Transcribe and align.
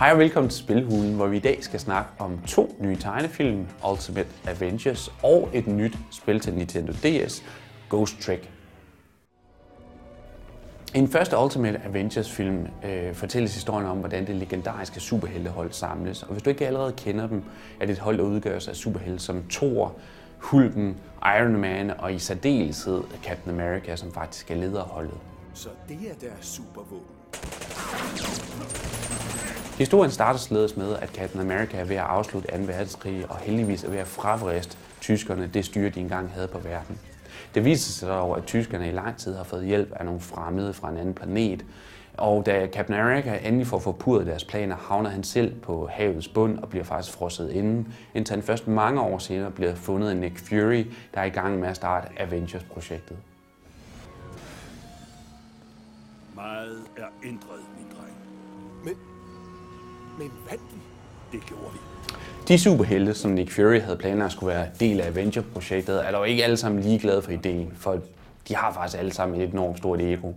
Hej 0.00 0.12
og 0.12 0.18
velkommen 0.18 0.50
til 0.50 0.58
Spilhulen, 0.58 1.14
hvor 1.14 1.26
vi 1.26 1.36
i 1.36 1.40
dag 1.40 1.64
skal 1.64 1.80
snakke 1.80 2.10
om 2.18 2.38
to 2.46 2.76
nye 2.78 2.96
tegnefilm, 2.96 3.66
Ultimate 3.90 4.28
Avengers 4.46 5.12
og 5.22 5.48
et 5.52 5.66
nyt 5.66 5.98
spil 6.10 6.40
til 6.40 6.54
Nintendo 6.54 6.92
DS, 6.92 7.44
Ghost 7.90 8.20
Trick. 8.20 8.50
I 10.94 10.98
den 10.98 11.08
første 11.08 11.38
Ultimate 11.38 11.80
Avengers 11.84 12.30
film 12.30 12.66
øh, 12.84 13.14
fortælles 13.14 13.54
historien 13.54 13.86
om, 13.86 13.98
hvordan 13.98 14.26
det 14.26 14.36
legendariske 14.36 15.00
superheltehold 15.00 15.72
samles. 15.72 16.22
Og 16.22 16.32
hvis 16.32 16.42
du 16.42 16.50
ikke 16.50 16.66
allerede 16.66 16.92
kender 16.92 17.28
dem, 17.28 17.42
er 17.80 17.86
det 17.86 17.92
et 17.92 17.98
hold, 17.98 18.18
der 18.18 18.24
udgøres 18.24 18.68
af 18.68 18.76
superhelte 18.76 19.18
som 19.18 19.44
Thor, 19.50 19.94
Hulken, 20.38 20.96
Iron 21.22 21.56
Man 21.56 21.90
og 21.90 22.14
i 22.14 22.18
særdeleshed 22.18 23.02
Captain 23.24 23.60
America, 23.60 23.96
som 23.96 24.12
faktisk 24.12 24.50
er 24.50 24.54
lederholdet. 24.54 25.18
Så 25.54 25.68
det 25.88 25.98
er 26.10 26.28
deres 26.28 26.46
supervåben. 26.46 27.16
Historien 29.80 30.10
starter 30.10 30.38
således 30.38 30.76
med, 30.76 30.96
at 30.96 31.08
Captain 31.08 31.40
America 31.40 31.76
er 31.76 31.84
ved 31.84 31.96
at 31.96 32.02
afslutte 32.02 32.48
2. 32.48 32.56
verdenskrig 32.58 33.30
og 33.30 33.36
heldigvis 33.36 33.84
er 33.84 33.90
ved 33.90 33.98
at 33.98 34.06
fravriste 34.06 34.76
tyskerne 35.00 35.50
det 35.54 35.64
styre, 35.64 35.90
de 35.90 36.00
engang 36.00 36.30
havde 36.30 36.48
på 36.48 36.58
verden. 36.58 36.98
Det 37.54 37.64
viser 37.64 37.92
sig 37.92 38.08
dog, 38.08 38.36
at 38.36 38.44
tyskerne 38.44 38.88
i 38.88 38.92
lang 38.92 39.16
tid 39.16 39.36
har 39.36 39.44
fået 39.44 39.66
hjælp 39.66 39.92
af 39.92 40.04
nogle 40.04 40.20
fremmede 40.20 40.72
fra 40.72 40.90
en 40.90 40.96
anden 40.96 41.14
planet, 41.14 41.64
og 42.14 42.46
da 42.46 42.68
Captain 42.72 43.00
America 43.00 43.38
endelig 43.44 43.66
får 43.66 43.78
forpurret 43.78 44.26
deres 44.26 44.44
planer, 44.44 44.76
havner 44.76 45.10
han 45.10 45.24
selv 45.24 45.54
på 45.60 45.88
havets 45.92 46.28
bund 46.28 46.58
og 46.58 46.68
bliver 46.68 46.84
faktisk 46.84 47.16
frosset 47.16 47.50
inden, 47.50 47.94
indtil 48.14 48.34
han 48.34 48.42
først 48.42 48.68
mange 48.68 49.00
år 49.00 49.18
senere 49.18 49.50
bliver 49.50 49.74
fundet 49.74 50.10
af 50.10 50.16
Nick 50.16 50.38
Fury, 50.38 50.86
der 51.14 51.20
er 51.20 51.24
i 51.24 51.30
gang 51.30 51.58
med 51.58 51.68
at 51.68 51.76
starte 51.76 52.08
Avengers-projektet. 52.18 53.16
Meget 56.34 56.78
er 56.96 57.06
ændret, 57.24 57.60
min 57.78 57.89
men 60.18 60.30
vandt 60.50 60.62
vi? 60.72 60.80
Det 61.38 61.46
gjorde 61.46 61.72
vi. 61.72 61.78
De 62.48 62.58
superhelte, 62.58 63.14
som 63.14 63.30
Nick 63.30 63.52
Fury 63.52 63.80
havde 63.80 63.96
planer 63.96 64.24
at 64.24 64.32
skulle 64.32 64.54
være 64.54 64.66
del 64.80 65.00
af 65.00 65.06
Avenger-projektet, 65.06 66.06
er 66.06 66.10
dog 66.10 66.28
ikke 66.28 66.44
alle 66.44 66.56
sammen 66.56 66.82
lige 66.82 66.98
glade 66.98 67.22
for 67.22 67.30
ideen, 67.30 67.72
for 67.76 67.98
de 68.48 68.56
har 68.56 68.72
faktisk 68.72 68.98
alle 68.98 69.12
sammen 69.12 69.40
et 69.40 69.52
enormt 69.52 69.78
stort 69.78 70.00
ego. 70.00 70.32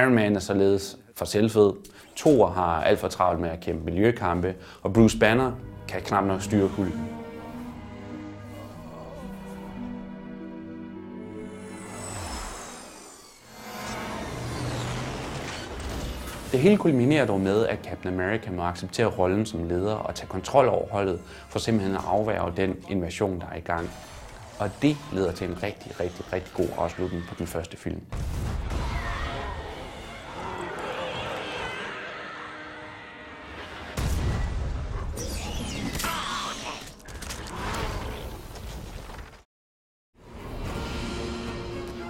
Iron 0.00 0.14
Man 0.14 0.36
er 0.36 0.40
således 0.40 0.98
for 1.16 1.24
selvfed, 1.24 1.72
Thor 2.16 2.46
har 2.46 2.82
alt 2.82 2.98
for 2.98 3.08
travlt 3.08 3.40
med 3.40 3.50
at 3.50 3.60
kæmpe 3.60 3.84
miljøkampe, 3.84 4.54
og 4.82 4.92
Bruce 4.92 5.18
Banner 5.18 5.52
kan 5.88 6.00
knap 6.02 6.24
nok 6.24 6.42
styre 6.42 6.68
kulden. 6.76 7.19
Det 16.52 16.60
hele 16.60 16.76
kulminerer 16.76 17.26
dog 17.26 17.40
med, 17.40 17.66
at 17.66 17.78
Captain 17.84 18.14
America 18.14 18.50
må 18.50 18.62
acceptere 18.62 19.06
rollen 19.06 19.46
som 19.46 19.68
leder 19.68 19.94
og 19.94 20.14
tage 20.14 20.28
kontrol 20.28 20.68
over 20.68 20.88
holdet, 20.90 21.20
for 21.48 21.58
simpelthen 21.58 21.96
at 21.96 22.02
afværge 22.06 22.52
den 22.56 22.76
invasion, 22.88 23.40
der 23.40 23.46
er 23.52 23.56
i 23.56 23.60
gang. 23.60 23.90
Og 24.58 24.70
det 24.82 24.96
leder 25.12 25.32
til 25.32 25.48
en 25.48 25.62
rigtig, 25.62 26.00
rigtig, 26.00 26.32
rigtig 26.32 26.52
god 26.54 26.68
afslutning 26.78 27.24
på 27.28 27.34
den 27.38 27.46
første 27.46 27.76
film. 27.76 28.00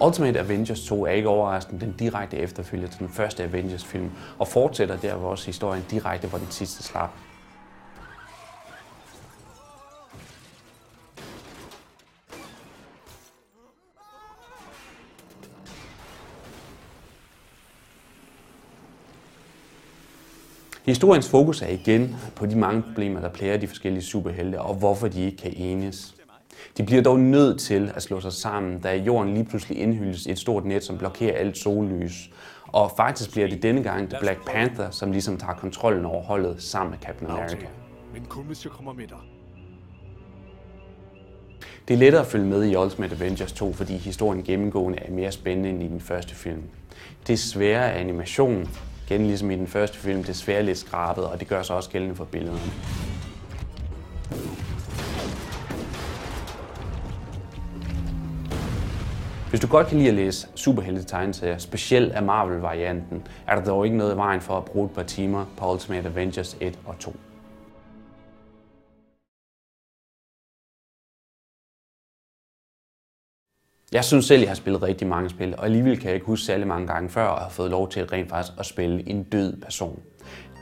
Ultimate 0.00 0.40
Avengers 0.40 0.84
2 0.84 1.04
er 1.06 1.10
ikke 1.10 1.28
overraskende 1.28 1.86
den 1.86 1.94
direkte 1.98 2.36
efterfølger 2.36 2.88
til 2.88 2.98
den 2.98 3.08
første 3.08 3.42
Avengers-film, 3.42 4.10
og 4.38 4.48
fortsætter 4.48 4.96
der 4.96 5.14
også 5.14 5.46
historien 5.46 5.84
direkte, 5.90 6.28
hvor 6.28 6.38
den 6.38 6.50
sidste 6.50 6.82
slap. 6.82 7.10
Historiens 20.84 21.28
fokus 21.28 21.62
er 21.62 21.68
igen 21.68 22.16
på 22.36 22.46
de 22.46 22.56
mange 22.56 22.82
problemer, 22.82 23.20
der 23.20 23.28
plager 23.28 23.56
de 23.56 23.68
forskellige 23.68 24.04
superhelte, 24.04 24.60
og 24.60 24.74
hvorfor 24.74 25.08
de 25.08 25.24
ikke 25.24 25.36
kan 25.36 25.52
enes. 25.56 26.13
De 26.78 26.82
bliver 26.82 27.02
dog 27.02 27.20
nødt 27.20 27.60
til 27.60 27.92
at 27.94 28.02
slå 28.02 28.20
sig 28.20 28.32
sammen, 28.32 28.78
da 28.80 28.96
jorden 28.96 29.34
lige 29.34 29.44
pludselig 29.44 29.78
indhyldes 29.78 30.26
i 30.26 30.30
et 30.30 30.38
stort 30.38 30.64
net, 30.64 30.84
som 30.84 30.98
blokerer 30.98 31.38
alt 31.38 31.58
sollys. 31.58 32.30
Og 32.66 32.92
faktisk 32.96 33.32
bliver 33.32 33.48
det 33.48 33.62
denne 33.62 33.82
gang 33.82 34.10
The 34.10 34.18
Black 34.20 34.50
Panther, 34.50 34.90
som 34.90 35.12
ligesom 35.12 35.36
tager 35.36 35.54
kontrollen 35.54 36.04
over 36.04 36.22
holdet 36.22 36.62
sammen 36.62 36.90
med 36.90 36.98
Captain 36.98 37.30
America. 37.30 37.66
Men 38.12 38.24
kun 38.24 38.44
hvis 38.44 38.64
jeg 38.64 38.72
kommer 38.72 38.92
med 38.92 39.06
dig. 39.06 39.18
Det 41.88 41.94
er 41.94 41.98
lettere 41.98 42.22
at 42.22 42.26
følge 42.28 42.46
med 42.46 42.64
i 42.64 42.76
Ultimate 42.76 43.16
Avengers 43.16 43.52
2, 43.52 43.72
fordi 43.72 43.96
historien 43.96 44.42
gennemgående 44.42 44.98
er 44.98 45.10
mere 45.10 45.32
spændende 45.32 45.70
end 45.70 45.82
i 45.82 45.88
den 45.88 46.00
første 46.00 46.34
film. 46.34 46.62
Det 47.26 47.32
er 47.32 47.36
sværere 47.36 47.92
animation, 47.92 48.68
igen 49.08 49.26
ligesom 49.26 49.50
i 49.50 49.56
den 49.56 49.66
første 49.66 49.98
film, 49.98 50.24
det 50.24 50.36
svært 50.36 50.64
lidt 50.64 50.78
skrabet, 50.78 51.24
og 51.24 51.40
det 51.40 51.48
gør 51.48 51.62
sig 51.62 51.76
også 51.76 51.90
gældende 51.90 52.14
for 52.14 52.24
billederne. 52.24 52.72
Hvis 59.54 59.60
du 59.60 59.68
godt 59.68 59.86
kan 59.86 59.98
lide 59.98 60.08
at 60.08 60.14
læse 60.14 60.48
superhelte-tegneserier, 60.54 61.58
specielt 61.58 62.12
af 62.12 62.22
Marvel-varianten, 62.22 63.26
er 63.46 63.54
der 63.54 63.64
dog 63.64 63.84
ikke 63.84 63.96
noget 63.96 64.14
i 64.14 64.16
vejen 64.16 64.40
for 64.40 64.56
at 64.56 64.64
bruge 64.64 64.86
et 64.86 64.94
par 64.94 65.02
timer 65.02 65.46
på 65.56 65.72
Ultimate 65.72 66.08
Avengers 66.08 66.56
1 66.60 66.78
og 66.86 66.98
2. 66.98 67.16
Jeg 73.92 74.04
synes 74.04 74.24
selv, 74.24 74.40
jeg 74.40 74.50
har 74.50 74.54
spillet 74.54 74.82
rigtig 74.82 75.08
mange 75.08 75.30
spil, 75.30 75.54
og 75.58 75.64
alligevel 75.64 75.98
kan 75.98 76.06
jeg 76.06 76.14
ikke 76.14 76.26
huske 76.26 76.46
særlig 76.46 76.66
mange 76.66 76.86
gange 76.86 77.10
før, 77.10 77.28
at 77.28 77.40
have 77.42 77.50
fået 77.50 77.70
lov 77.70 77.88
til 77.88 78.06
rent 78.06 78.28
faktisk 78.28 78.58
at 78.58 78.66
spille 78.66 79.08
en 79.08 79.22
død 79.22 79.56
person. 79.56 80.02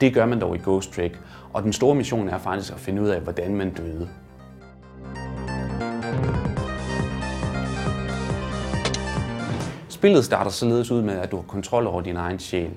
Det 0.01 0.15
gør 0.15 0.27
man 0.27 0.41
dog 0.41 0.57
i 0.57 0.59
Ghost 0.59 0.93
Trick, 0.93 1.19
og 1.53 1.63
den 1.63 1.73
store 1.73 1.95
mission 1.95 2.29
er 2.29 2.39
faktisk 2.39 2.73
at 2.73 2.81
finde 2.81 3.03
ud 3.03 3.09
af, 3.09 3.21
hvordan 3.21 3.57
man 3.57 3.75
døde. 3.75 4.09
Spillet 10.03 10.25
starter 10.25 10.51
således 10.51 10.91
ud 10.91 11.03
med, 11.03 11.15
at 11.15 11.31
du 11.31 11.37
har 11.37 11.43
kontrol 11.43 11.87
over 11.87 12.01
din 12.01 12.17
egen 12.17 12.39
sjæl. 12.39 12.71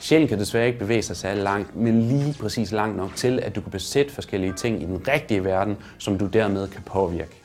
Sjælen 0.00 0.28
kan 0.28 0.38
desværre 0.38 0.66
ikke 0.66 0.78
bevæge 0.78 1.02
sig 1.02 1.16
særlig 1.16 1.42
langt, 1.42 1.76
men 1.76 2.02
lige 2.02 2.36
præcis 2.40 2.72
langt 2.72 2.96
nok 2.96 3.10
til, 3.16 3.40
at 3.42 3.56
du 3.56 3.60
kan 3.60 3.70
besætte 3.70 4.12
forskellige 4.12 4.52
ting 4.52 4.82
i 4.82 4.84
den 4.84 5.08
rigtige 5.08 5.44
verden, 5.44 5.76
som 5.98 6.18
du 6.18 6.26
dermed 6.26 6.68
kan 6.68 6.82
påvirke. 6.82 7.42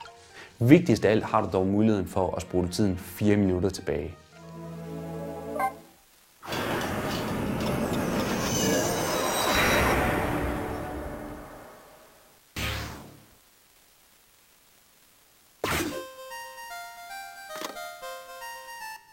Vigtigst 0.60 1.06
af 1.06 1.12
alt 1.12 1.24
har 1.24 1.42
du 1.42 1.50
dog 1.54 1.68
muligheden 1.68 2.08
for 2.08 2.36
at 2.36 2.42
spole 2.42 2.68
tiden 2.70 2.98
4 2.98 3.36
minutter 3.38 3.70
tilbage. 3.70 4.16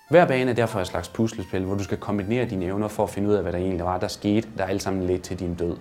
Hver 0.09 0.27
bane 0.27 0.51
er 0.51 0.55
derfor 0.55 0.81
et 0.81 0.87
slags 0.87 1.09
puslespil, 1.09 1.65
hvor 1.65 1.75
du 1.75 1.85
skal 1.85 1.99
kombinere 1.99 2.45
dine 2.45 2.65
evner 2.65 2.89
for 2.89 3.03
at 3.03 3.11
finde 3.11 3.29
ud 3.29 3.35
af, 3.35 3.43
hvad 3.43 3.53
der 3.53 3.59
egentlig 3.59 3.85
var, 3.85 3.99
der 3.99 4.09
skete, 4.09 4.49
der 4.59 4.65
alt 4.65 4.83
sammen 4.83 5.07
ledte 5.07 5.23
til 5.23 5.39
din 5.39 5.55
død. 5.55 5.77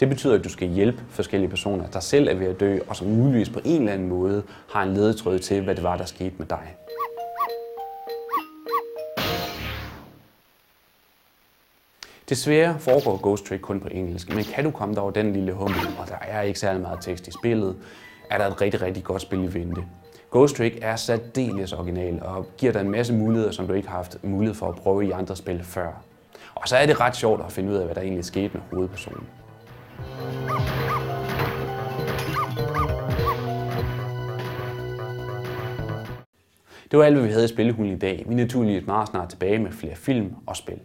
Det 0.00 0.08
betyder, 0.08 0.38
at 0.38 0.44
du 0.44 0.48
skal 0.48 0.68
hjælpe 0.68 1.02
forskellige 1.08 1.50
personer, 1.50 1.86
der 1.86 2.00
selv 2.00 2.28
er 2.28 2.34
ved 2.34 2.46
at 2.46 2.60
dø, 2.60 2.78
og 2.88 2.96
som 2.96 3.06
muligvis 3.06 3.50
på 3.50 3.60
en 3.64 3.80
eller 3.80 3.92
anden 3.92 4.08
måde 4.08 4.42
har 4.72 4.82
en 4.82 4.94
ledetråd 4.94 5.38
til, 5.38 5.64
hvad 5.64 5.74
det 5.74 5.82
var, 5.82 5.96
der 5.96 6.04
skete 6.04 6.34
med 6.38 6.46
dig. 6.46 6.76
Desværre 12.28 12.78
foregår 12.78 13.20
Ghost 13.22 13.46
Trick 13.46 13.62
kun 13.62 13.80
på 13.80 13.88
engelsk, 13.90 14.34
men 14.34 14.44
kan 14.44 14.64
du 14.64 14.70
komme 14.70 14.94
dig 14.94 15.02
over 15.02 15.12
den 15.12 15.32
lille 15.32 15.52
hummel, 15.52 15.80
og 15.98 16.08
der 16.08 16.18
er 16.20 16.42
ikke 16.42 16.58
særlig 16.58 16.82
meget 16.82 16.98
tekst 17.00 17.28
i 17.28 17.30
spillet, 17.30 17.76
er 18.30 18.38
der 18.38 18.46
et 18.46 18.60
rigtig, 18.60 18.82
rigtig 18.82 19.04
godt 19.04 19.22
spil 19.22 19.44
i 19.44 19.54
vente. 19.54 19.84
Ghost 20.30 20.56
Trick 20.56 20.78
er 20.82 20.96
særdeles 20.96 21.72
original 21.72 22.22
og 22.22 22.46
giver 22.58 22.72
dig 22.72 22.80
en 22.80 22.90
masse 22.90 23.14
muligheder, 23.14 23.50
som 23.50 23.66
du 23.66 23.72
ikke 23.72 23.88
har 23.88 23.96
haft 23.96 24.24
mulighed 24.24 24.54
for 24.54 24.68
at 24.68 24.74
prøve 24.74 25.06
i 25.06 25.10
andre 25.10 25.36
spil 25.36 25.64
før. 25.64 26.02
Og 26.54 26.68
så 26.68 26.76
er 26.76 26.86
det 26.86 27.00
ret 27.00 27.16
sjovt 27.16 27.44
at 27.44 27.52
finde 27.52 27.70
ud 27.70 27.76
af, 27.76 27.84
hvad 27.84 27.94
der 27.94 28.00
egentlig 28.00 28.24
skete 28.24 28.50
med 28.54 28.62
hovedpersonen. 28.72 29.26
Det 36.90 36.98
var 36.98 37.04
alt, 37.04 37.14
hvad 37.14 37.26
vi 37.26 37.32
havde 37.32 37.44
i 37.44 37.48
Spillehulen 37.48 37.92
i 37.92 37.98
dag. 37.98 38.24
Vi 38.26 38.32
er 38.32 38.36
naturligvis 38.36 38.86
meget 38.86 39.08
snart 39.08 39.28
tilbage 39.28 39.58
med 39.58 39.72
flere 39.72 39.94
film 39.94 40.34
og 40.46 40.56
spil. 40.56 40.80